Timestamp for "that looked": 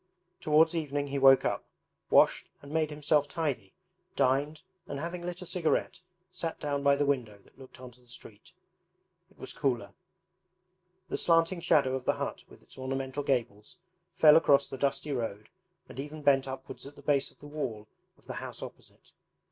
7.43-7.79